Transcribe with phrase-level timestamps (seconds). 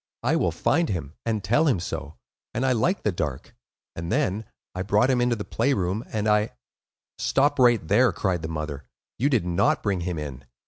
[0.23, 2.15] I will find him, and tell him so;
[2.55, 3.53] and I like the Dark.'
[3.95, 6.53] And then—I brought him into the play room, and I—"
[7.19, 8.85] "Stop right there!" cried the mother.
[9.19, 10.45] "You did not bring him in.